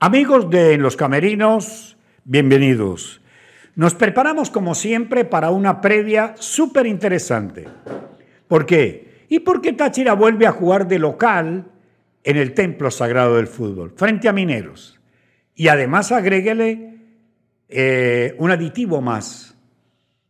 [0.00, 3.20] Amigos de los Camerinos, bienvenidos.
[3.74, 7.66] Nos preparamos como siempre para una previa súper interesante.
[8.46, 9.24] ¿Por qué?
[9.28, 11.72] Y porque Táchira vuelve a jugar de local
[12.22, 15.00] en el templo sagrado del fútbol, frente a Mineros.
[15.56, 17.00] Y además agréguele
[17.68, 19.56] eh, un aditivo más.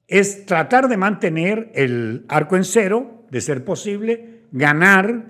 [0.06, 5.26] Es tratar de mantener el arco en cero, de ser posible, ganar,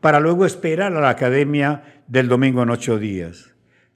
[0.00, 3.51] para luego esperar a la academia del domingo en ocho días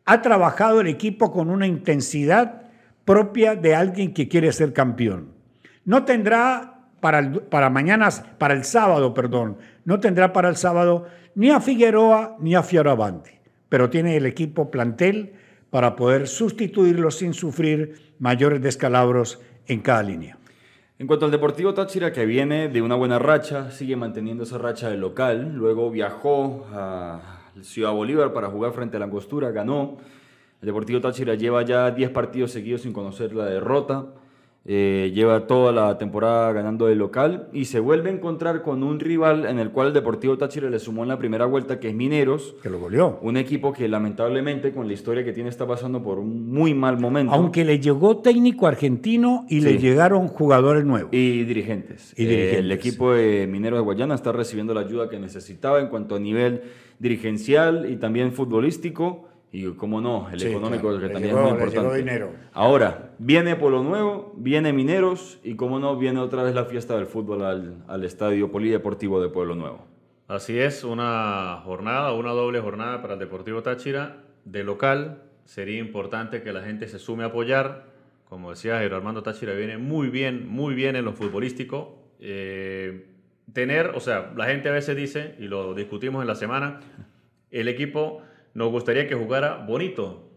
[0.06, 2.62] ha trabajado el equipo con una intensidad
[3.04, 5.32] propia de alguien que quiere ser campeón.
[5.84, 8.08] No tendrá para, para mañana,
[8.38, 13.32] para el sábado, perdón, no tendrá para el sábado ni a Figueroa ni a Fioravanti,
[13.68, 15.34] pero tiene el equipo plantel
[15.70, 20.38] para poder sustituirlo sin sufrir mayores descalabros en cada línea.
[20.98, 24.88] En cuanto al Deportivo Táchira, que viene de una buena racha, sigue manteniendo esa racha
[24.88, 29.96] de local, luego viajó a Ciudad Bolívar para jugar frente a la Angostura, ganó.
[30.60, 34.06] El Deportivo Táchira lleva ya 10 partidos seguidos sin conocer la derrota.
[34.68, 38.98] Eh, lleva toda la temporada ganando de local y se vuelve a encontrar con un
[38.98, 41.94] rival en el cual el Deportivo Táchira le sumó en la primera vuelta, que es
[41.94, 42.56] Mineros.
[42.64, 43.20] Que lo goleó.
[43.22, 46.98] Un equipo que lamentablemente con la historia que tiene está pasando por un muy mal
[46.98, 47.32] momento.
[47.32, 51.12] Aunque le llegó técnico argentino y le llegaron jugadores nuevos.
[51.12, 52.12] Y dirigentes.
[52.16, 52.58] Y dirigentes.
[52.58, 56.18] el equipo de Mineros de Guayana está recibiendo la ayuda que necesitaba en cuanto a
[56.18, 56.62] nivel
[56.98, 59.28] dirigencial y también futbolístico.
[59.56, 61.96] Y cómo no, el económico que también es muy importante.
[61.96, 62.30] Dinero.
[62.52, 67.06] Ahora, viene Polo Nuevo, viene Mineros y cómo no, viene otra vez la fiesta del
[67.06, 69.86] fútbol al, al Estadio Polideportivo de Pueblo Nuevo.
[70.28, 75.22] Así es, una jornada, una doble jornada para el Deportivo Táchira de local.
[75.46, 77.86] Sería importante que la gente se sume a apoyar.
[78.28, 81.96] Como decía Jairo Armando Táchira, viene muy bien, muy bien en lo futbolístico.
[82.20, 83.06] Eh,
[83.54, 86.80] tener, o sea, la gente a veces dice, y lo discutimos en la semana,
[87.50, 88.20] el equipo
[88.56, 90.30] nos gustaría que jugara bonito,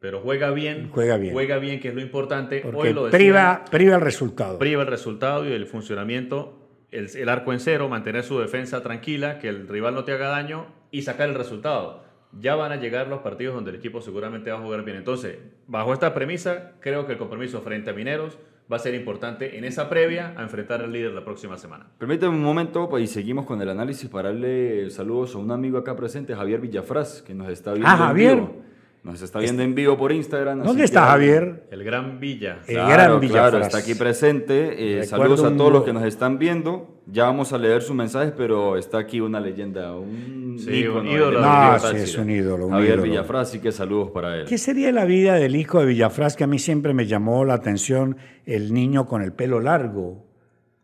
[0.00, 0.88] pero juega bien.
[0.90, 1.34] Juega bien.
[1.34, 2.62] Juega bien, que es lo importante.
[2.72, 4.58] Hoy lo priva, priva el resultado.
[4.58, 6.58] Priva el resultado y el funcionamiento,
[6.90, 10.28] el, el, arco en cero, mantener su defensa tranquila, que el rival no te haga
[10.28, 12.02] daño y sacar el resultado.
[12.40, 14.96] Ya van a llegar los partidos donde el equipo seguramente va a jugar bien.
[14.96, 15.36] Entonces,
[15.66, 18.38] bajo esta premisa, creo que el compromiso frente a Mineros
[18.70, 21.86] va a ser importante en esa previa a enfrentar al líder la próxima semana.
[21.98, 25.78] Permíteme un momento pues, y seguimos con el análisis para darle saludos a un amigo
[25.78, 27.88] acá presente, Javier Villafraz, que nos está viendo.
[27.88, 28.65] Ah, Javier.
[29.06, 30.64] Nos está viendo en vivo por Instagram.
[30.64, 31.68] ¿Dónde está Javier?
[31.70, 32.58] El Gran Villa.
[32.66, 33.34] El Gran Villa.
[33.34, 34.98] Claro, está aquí presente.
[34.98, 37.02] Eh, saludos a todos los que nos están viendo.
[37.06, 41.06] Ya vamos a leer sus mensajes, pero está aquí una leyenda, un, sí, ícono, un
[41.06, 41.40] ídolo.
[41.40, 42.66] No, sí, es un ídolo.
[42.66, 43.02] Un Javier ídolo.
[43.04, 44.46] Villafraz, así que saludos para él.
[44.46, 47.54] ¿Qué sería la vida del hijo de Villafraz que a mí siempre me llamó la
[47.54, 48.16] atención?
[48.44, 50.26] El niño con el pelo largo.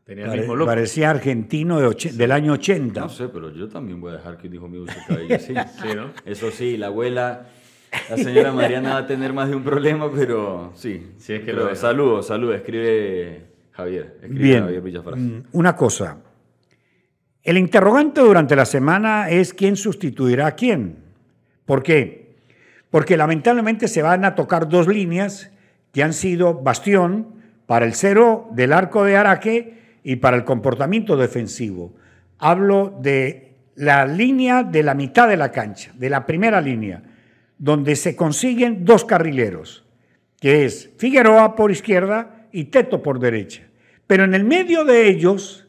[0.04, 0.69] Tenía el mismo look.
[0.69, 2.10] Parecía argentino de sí.
[2.10, 3.00] del año 80.
[3.00, 5.54] No sé, pero yo también voy a dejar que un hijo mío use cabello así.
[5.54, 6.12] sí, ¿no?
[6.25, 7.49] Eso sí, la abuela
[8.08, 11.12] la señora Mariana va a tener más de un problema, pero sí.
[11.19, 12.56] sí es que pero lo saludos, saludos.
[12.56, 13.42] Escribe
[13.72, 14.16] Javier.
[14.22, 14.64] Escribe Bien.
[14.64, 15.20] Javier Villafraz.
[15.53, 16.19] Una cosa.
[17.42, 20.97] El interrogante durante la semana es quién sustituirá a quién.
[21.66, 22.36] ¿Por qué?
[22.91, 25.50] Porque lamentablemente se van a tocar dos líneas
[25.92, 27.34] que han sido bastión
[27.66, 31.92] para el cero del arco de Araque y para el comportamiento defensivo.
[32.38, 37.03] Hablo de la línea de la mitad de la cancha, de la primera línea
[37.62, 39.84] donde se consiguen dos carrileros,
[40.41, 43.62] que es Figueroa por izquierda y Teto por derecha.
[44.09, 45.69] Pero en el medio de ellos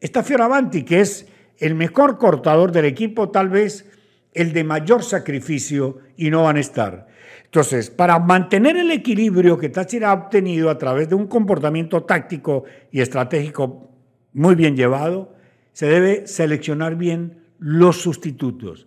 [0.00, 1.26] está Fioravanti, que es
[1.58, 3.84] el mejor cortador del equipo, tal vez
[4.32, 7.06] el de mayor sacrificio, y no van a estar.
[7.44, 12.64] Entonces, para mantener el equilibrio que Táchira ha obtenido a través de un comportamiento táctico
[12.90, 13.90] y estratégico
[14.32, 15.34] muy bien llevado,
[15.74, 18.86] se debe seleccionar bien los sustitutos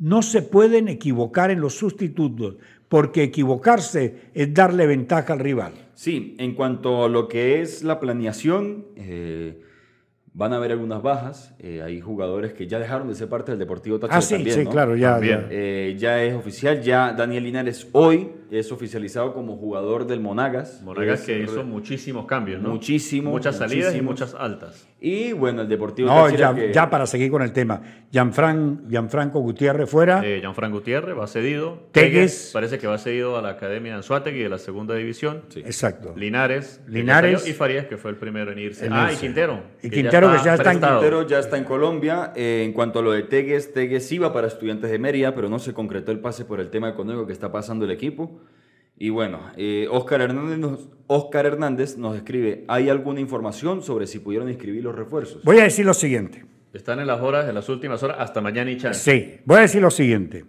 [0.00, 2.56] no se pueden equivocar en los sustitutos,
[2.88, 5.72] porque equivocarse es darle ventaja al rival.
[5.94, 9.60] Sí, en cuanto a lo que es la planeación, eh,
[10.32, 11.54] van a haber algunas bajas.
[11.60, 14.56] Eh, hay jugadores que ya dejaron de ser parte del Deportivo Táchira ah, sí, también,
[14.56, 14.70] sí, ¿no?
[14.70, 15.40] claro, ya, También.
[15.42, 15.48] ya.
[15.50, 20.80] Eh, ya es oficial, ya Daniel Linares hoy es oficializado como jugador del Monagas.
[20.82, 22.70] Monagas Es- que hizo muchísimos cambios, ¿no?
[22.70, 24.32] Muchísimo, Muchas salidas y muchísimos.
[24.32, 24.86] muchas altas.
[25.00, 27.80] Y bueno, el Deportivo No, Táchira ya, que- ya para seguir con el tema.
[28.12, 30.20] Gianfran, Gianfranco Gutiérrez fuera.
[30.26, 31.78] Eh, Gianfran Gutiérrez va cedido.
[31.92, 32.50] Tegues.
[32.52, 35.42] Parece que va cedido a la Academia de Anzuategui de la segunda división.
[35.48, 35.60] Sí.
[35.60, 36.12] Exacto.
[36.16, 36.80] Linares.
[36.86, 37.48] ya Linares.
[37.48, 38.84] Y Farías, que fue el primero en irse.
[38.86, 39.14] En ah, irse.
[39.24, 39.62] y Quintero.
[39.82, 40.80] Y Quintero, que ya está en.
[40.80, 42.32] Quintero ya está en Colombia.
[42.36, 45.58] Eh, en cuanto a lo de Tegues, Tegues iba para estudiantes de Mérida, pero no
[45.58, 48.39] se concretó el pase por el tema económico que está pasando el equipo.
[49.02, 54.18] Y bueno, eh, Oscar, Hernández nos, Oscar Hernández nos escribe, ¿hay alguna información sobre si
[54.18, 55.42] pudieron inscribir los refuerzos?
[55.42, 56.44] Voy a decir lo siguiente.
[56.74, 59.00] Están en las horas, en las últimas horas, hasta mañana y chance.
[59.00, 60.44] Sí, voy a decir lo siguiente.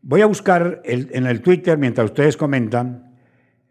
[0.00, 3.14] Voy a buscar en el Twitter, mientras ustedes comentan,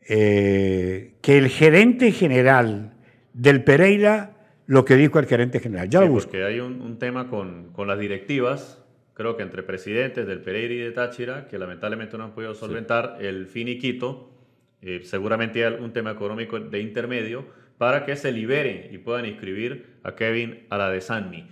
[0.08, 2.94] eh, que el gerente general
[3.34, 4.38] del Pereira,
[4.68, 5.90] lo que dijo el gerente general.
[5.90, 6.30] Ya sí, lo busco.
[6.30, 8.85] Porque hay un, un tema con, con, las directivas,
[9.16, 13.16] creo que entre presidentes del Pereira y de Táchira, que lamentablemente no han podido solventar
[13.18, 13.26] sí.
[13.26, 14.30] el finiquito.
[14.82, 17.46] Eh, seguramente hay un tema económico de intermedio
[17.78, 21.48] para que se liberen y puedan inscribir a Kevin a la de Sanmi.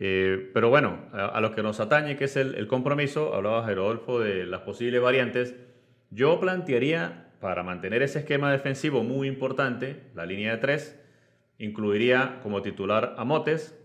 [0.00, 3.64] Eh, pero bueno, a, a, lo que nos atañe, que es el, el compromiso, hablaba
[3.64, 5.54] Gerodolfo de las posibles variantes.
[6.10, 11.00] Yo plantearía para mantener ese esquema defensivo muy importante, la línea de tres,
[11.58, 13.78] incluiría como titular a Motes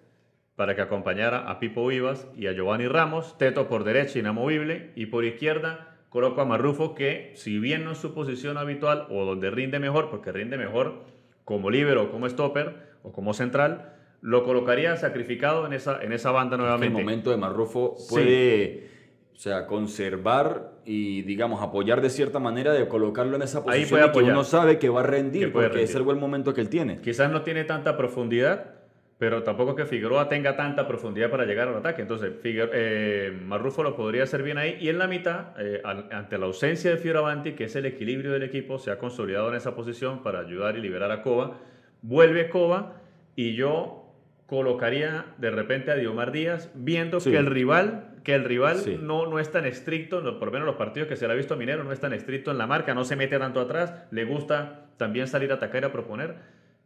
[0.60, 5.06] para que acompañara a Pipo Vivas y a Giovanni Ramos, Teto por derecha inamovible y
[5.06, 9.52] por izquierda coloco a Marrufo que si bien no es su posición habitual o donde
[9.52, 11.06] rinde mejor, porque rinde mejor
[11.46, 16.32] como líbero o como stopper o como central, lo colocaría sacrificado en esa, en esa
[16.32, 16.88] banda nuevamente.
[16.88, 18.82] En el momento de Marrufo puede...
[18.82, 18.96] Sí
[19.40, 24.12] o sea, conservar y, digamos, apoyar de cierta manera de colocarlo en esa posición Ahí
[24.12, 25.90] que uno sabe que va a rendir que puede porque rendir.
[25.92, 27.00] es el buen momento que él tiene.
[27.00, 28.79] Quizás no tiene tanta profundidad,
[29.20, 32.02] pero tampoco que Figueroa tenga tanta profundidad para llegar al ataque.
[32.02, 34.78] Entonces, Figueroa, eh, Marrufo lo podría hacer bien ahí.
[34.80, 38.32] Y en la mitad, eh, al, ante la ausencia de Fioravanti, que es el equilibrio
[38.32, 41.58] del equipo, se ha consolidado en esa posición para ayudar y liberar a Cova.
[42.02, 42.96] Vuelve Cova
[43.36, 44.06] y yo
[44.46, 47.30] colocaría de repente a Diomar Díaz, viendo Sí.
[47.32, 48.98] que el rival, que el rival Sí.
[49.02, 51.54] no, no es tan estricto, por lo menos los partidos que se le ha visto
[51.56, 54.24] a Minero, no es tan estricto en la marca, no se mete tanto atrás, le
[54.24, 56.36] gusta también salir a atacar y a proponer.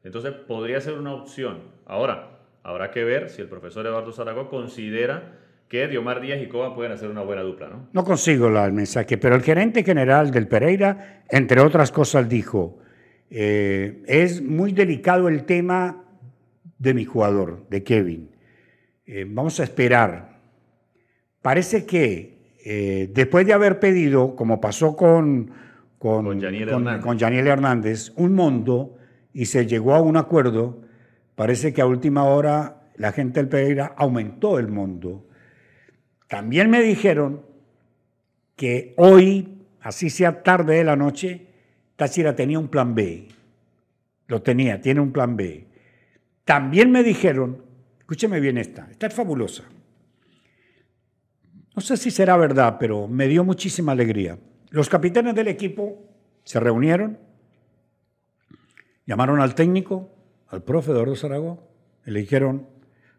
[0.03, 1.59] Entonces podría ser una opción.
[1.85, 5.39] Ahora, habrá que ver si el profesor Eduardo Zaragoza considera
[5.69, 7.87] que Diomar Díaz y Cova pueden hacer una buena dupla, ¿no?
[7.93, 12.77] No consigo la- el mensaje, pero el gerente general del Pereira, entre otras cosas, dijo,
[13.29, 16.03] eh, es muy delicado el tema
[16.77, 18.29] de mi jugador, de Kevin.
[19.05, 20.39] Eh, vamos a esperar.
[21.41, 22.33] Parece que
[22.65, 25.51] eh, después de haber pedido, como pasó con,
[25.97, 27.03] con, Con Yaniel con- Hernández.
[27.05, 28.97] con Yaniel Hernández, un mundo
[29.33, 30.81] y se llegó a un acuerdo,
[31.35, 35.27] parece que a última hora la gente del Pereira aumentó el mundo.
[36.27, 37.45] También me dijeron
[38.55, 41.47] que hoy, así sea tarde de la noche,
[41.95, 43.27] Táchira tenía un plan B.
[44.27, 45.67] Lo tenía, tiene un plan B.
[46.45, 47.63] También me dijeron,
[47.99, 49.63] escúcheme bien esta, esta es fabulosa.
[51.75, 54.37] No sé si será verdad, pero me dio muchísima alegría.
[54.69, 56.03] Los capitanes del equipo
[56.43, 57.17] se reunieron,
[59.05, 60.09] llamaron al técnico,
[60.49, 61.61] al profe Eduardo Zaragoza,
[62.05, 62.67] y le dijeron,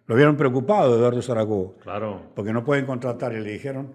[0.06, 2.20] lo vieron preocupado Eduardo Zaragoza, Claro.
[2.34, 3.32] porque no pueden contratar.
[3.32, 3.94] Y le dijeron,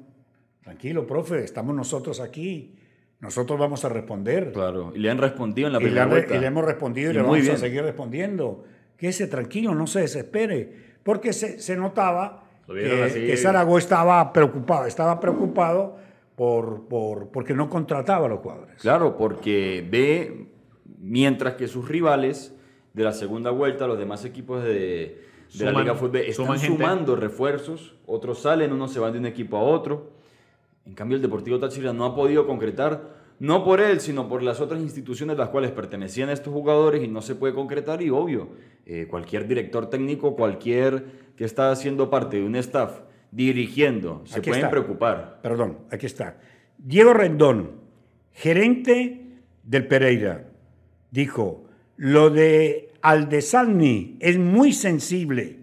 [0.64, 2.76] tranquilo, profe, estamos nosotros aquí,
[3.20, 4.52] nosotros vamos a responder.
[4.52, 4.92] Claro.
[4.96, 6.36] Y le han respondido en la Y le, primera han- vuelta.
[6.36, 8.64] y le hemos respondido y, Y le vamos a seguir respondiendo.
[8.98, 15.20] Quédese tranquilo, no se desespere, porque se, se notaba que, que Zaragoza estaba preocupado, estaba
[15.20, 15.98] preocupado
[16.36, 18.76] por, por, porque no contrataba a los jugadores.
[18.82, 20.48] Claro, porque ve,
[21.00, 22.54] mientras que sus rivales
[22.94, 24.70] de la segunda vuelta, los demás equipos de,
[25.54, 26.68] de la Suman- Liga Fútbol, están gente.
[26.68, 30.12] sumando refuerzos, otros salen, unos se van de un equipo a otro.
[30.86, 34.60] En cambio, el Deportivo Táchira no ha podido concretar, no por él, sino por las
[34.60, 38.02] otras instituciones a las cuales pertenecían estos jugadores y no se puede concretar.
[38.02, 38.50] Y obvio,
[38.86, 43.00] eh, cualquier director técnico, cualquier que está haciendo parte de un staff
[43.32, 44.72] dirigiendo, se Aquí pueden está.
[44.72, 45.40] preocupar.
[45.44, 46.38] Perdón, aquí está.
[46.80, 47.72] Diego Rendón,
[48.34, 50.50] gerente del Pereira,
[51.12, 51.66] dijo,
[51.98, 55.60] lo de Aldesalni es muy sensible.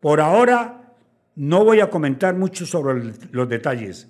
[0.00, 0.94] Por ahora
[1.34, 4.08] no voy a comentar mucho sobre los detalles,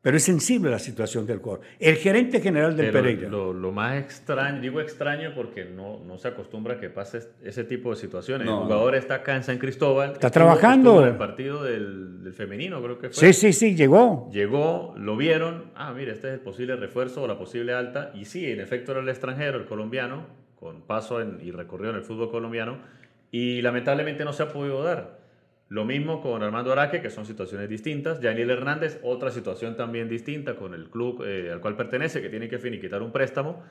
[0.00, 1.64] pero es sensible la situación del jugador.
[1.80, 3.28] El gerente general del Pero Pereira.
[3.28, 7.64] Lo, lo más extraño, digo extraño porque no, no se acostumbra a que pase ese
[7.64, 8.46] tipo de situaciones.
[8.46, 10.12] No, el jugador está acá en San Cristóbal.
[10.12, 11.02] Está trabajando.
[11.02, 13.32] en el partido del, del femenino, creo que fue.
[13.32, 14.30] Sí, sí, sí, llegó.
[14.32, 18.24] Llegó, lo vieron, ah, mira, este es el posible refuerzo o la posible alta, y
[18.24, 22.02] sí, en efecto era el extranjero, el colombiano, con paso en- y recorrido en el
[22.02, 22.78] fútbol colombiano,
[23.30, 25.18] y lamentablemente no se ha podido dar.
[25.68, 28.20] Lo mismo con Armando Araque, que son situaciones distintas.
[28.20, 32.48] Yaniel Hernández, otra situación también distinta con el club eh, al cual pertenece, que tiene
[32.48, 33.62] que finiquitar un préstamo,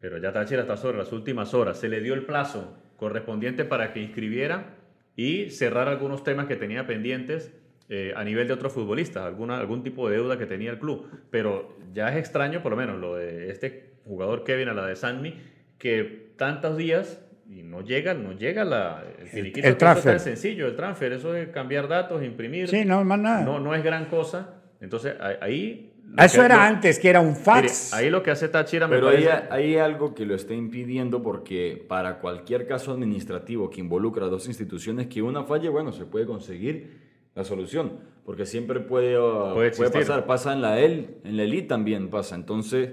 [0.00, 1.78] pero ya Táchira está sobre las últimas horas.
[1.78, 4.74] Se le dio el plazo correspondiente para que inscribiera
[5.14, 7.52] y cerrar algunos temas que tenía pendientes
[7.88, 11.08] eh, a nivel de otros futbolistas, alguna, algún tipo de deuda que tenía el club.
[11.30, 14.96] Pero ya es extraño, por lo menos, lo de este jugador Kevin a la de
[14.96, 15.34] Sanmi,
[15.78, 19.78] que tantos días y no llega, no llega la, el, finiquito, el que eso es
[19.78, 20.12] transfer.
[20.12, 23.44] tan sencillo, el transfer, eso es cambiar datos, imprimir, Sí, no, más nada.
[23.44, 24.54] no, no es gran cosa.
[24.80, 25.92] Entonces ahí...
[26.16, 27.92] Ah, Eso que- era lo- antes, que era un mire, fax.
[27.92, 29.46] ahí lo que hace Táchira me Pero hay, parece...
[29.50, 34.46] hay algo que lo está impidiendo porque para cualquier caso administrativo que involucra a dos
[34.46, 39.16] instituciones, que una falle, bueno, se puede conseguir la solución, porque siempre puede,
[39.52, 42.34] Puede puede, pasar, pasa en la EL, en la Elite también pasa.
[42.36, 42.90] Entonces,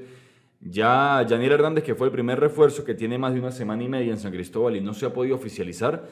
[0.67, 3.87] ya Yaniel Hernández, que fue el primer refuerzo que tiene más de una semana y
[3.87, 6.03] media en San Cristóbal y no se ha podido oficializar,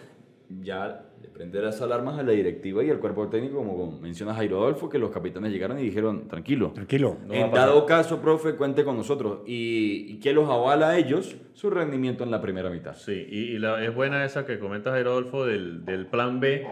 [0.62, 4.58] ya le prende las alarmas a la directiva y al cuerpo técnico, como menciona Jairo
[4.62, 7.18] Adolfo, que los capitanes llegaron y dijeron, tranquilo, Tranquilo.
[7.26, 9.40] No en dado caso, profe, cuente con nosotros.
[9.48, 12.94] Y, y que los avala a ellos su rendimiento en la primera mitad.
[12.96, 16.68] Sí, y, y la- es buena esa que comenta Rodolfo del, del plan B,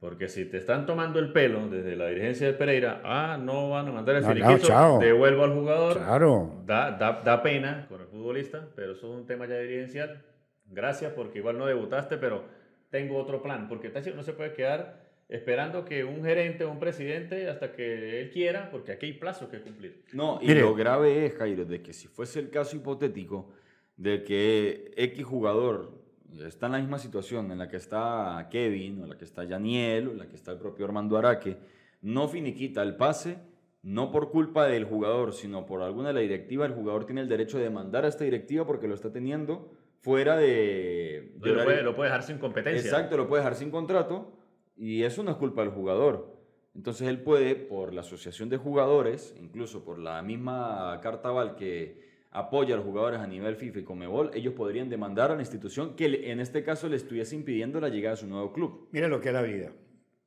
[0.00, 3.86] porque si te están tomando el pelo desde la dirigencia de Pereira, ah, no van
[3.88, 4.98] a mandar el No, no, finiquito, chao.
[4.98, 5.98] devuelvo al jugador.
[5.98, 6.62] Claro.
[6.66, 10.24] Da, da, da pena con el futbolista, pero eso es un tema ya dirigencial.
[10.66, 12.44] Gracias porque igual no debutaste, pero
[12.90, 16.80] tengo otro plan, porque Táchira no se puede quedar esperando que un gerente o un
[16.80, 20.04] presidente hasta que él quiera, porque aquí hay plazos que cumplir.
[20.12, 20.62] No, y Mire.
[20.62, 23.52] lo grave es, Jairo, de que si fuese el caso hipotético
[23.96, 25.99] de que X jugador
[26.46, 30.08] está en la misma situación en la que está Kevin, o la que está Yaniel,
[30.08, 31.56] o la que está el propio Armando Araque,
[32.02, 33.38] no finiquita el pase,
[33.82, 37.28] no por culpa del jugador, sino por alguna de la directiva, el jugador tiene el
[37.28, 41.32] derecho de demandar a esta directiva porque lo está teniendo fuera de...
[41.36, 42.82] de lo, puede, lo puede dejar sin competencia.
[42.82, 44.32] Exacto, lo puede dejar sin contrato
[44.76, 46.40] y eso no es culpa del jugador.
[46.74, 52.00] Entonces él puede, por la asociación de jugadores, incluso por la misma carta Val que
[52.30, 55.96] apoya a los jugadores a nivel FIFA y Comebol, ellos podrían demandar a la institución
[55.96, 58.88] que en este caso le estuviese impidiendo la llegada a su nuevo club.
[58.92, 59.72] Mire lo que es la vida,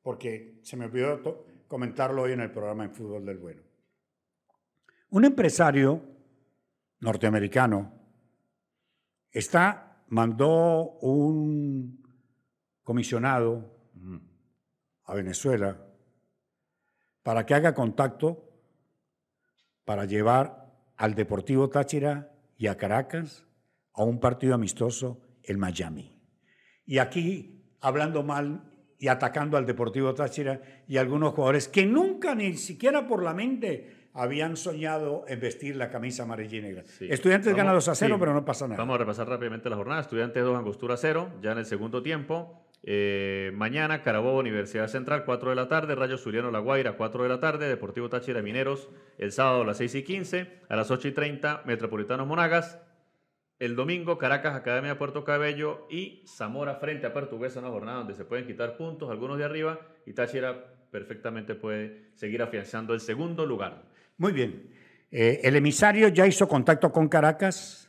[0.02, 3.62] porque se me olvidó comentarlo hoy en el programa en Fútbol del Bueno.
[5.10, 6.02] Un empresario
[7.00, 7.92] norteamericano
[9.30, 12.02] está, mandó un
[12.82, 13.78] comisionado
[15.04, 15.80] a Venezuela
[17.22, 18.50] para que haga contacto
[19.84, 20.63] para llevar
[20.96, 23.46] al Deportivo Táchira y a Caracas
[23.92, 26.20] a un partido amistoso en Miami.
[26.86, 32.54] Y aquí hablando mal y atacando al Deportivo Táchira y algunos jugadores que nunca ni
[32.54, 36.84] siquiera por la mente habían soñado en vestir la camisa amarilla y negra.
[36.86, 37.06] Sí.
[37.10, 38.20] Estudiantes Vamos- gana 2 a 0, sí.
[38.20, 38.78] pero no pasa nada.
[38.78, 40.00] Vamos a repasar rápidamente la jornada.
[40.00, 42.63] Estudiantes 2, Angostura 0, ya en el segundo tiempo.
[42.86, 45.94] Eh, mañana, Carabobo, Universidad Central, 4 de la tarde.
[45.94, 47.66] Rayo Zuliano, La Guaira, 4 de la tarde.
[47.66, 50.60] Deportivo Táchira, Mineros, el sábado a las 6 y 15.
[50.68, 52.78] A las 8 y 30, Metropolitanos Monagas.
[53.58, 58.24] El domingo, Caracas, Academia Puerto Cabello y Zamora frente a Portuguesa, una jornada donde se
[58.24, 63.84] pueden quitar puntos, algunos de arriba, y Táchira perfectamente puede seguir afianzando el segundo lugar.
[64.18, 64.70] Muy bien.
[65.10, 67.88] Eh, el emisario ya hizo contacto con Caracas.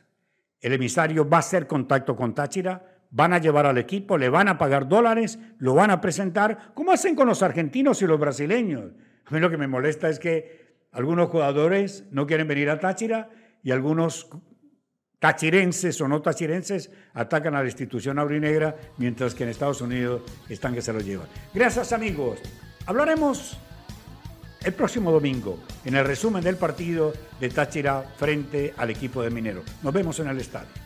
[0.60, 2.95] El emisario va a hacer contacto con Táchira.
[3.10, 6.72] Van a llevar al equipo, le van a pagar dólares, lo van a presentar.
[6.74, 8.92] ¿Cómo hacen con los argentinos y los brasileños?
[9.26, 13.28] A mí lo que me molesta es que algunos jugadores no quieren venir a Táchira
[13.62, 14.28] y algunos
[15.18, 20.74] tachirenses o no tachirenses atacan a la institución aurinegra, mientras que en Estados Unidos están
[20.74, 21.26] que se lo llevan.
[21.52, 22.38] Gracias amigos.
[22.86, 23.58] Hablaremos
[24.64, 29.62] el próximo domingo en el resumen del partido de Táchira frente al equipo de Minero.
[29.82, 30.85] Nos vemos en el estadio.